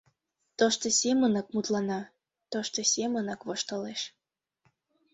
Тошто 0.59 0.87
семынак 1.01 1.47
мутлана, 1.53 2.01
тошто 2.51 2.79
семынак 2.93 3.39
воштылеш. 3.47 4.01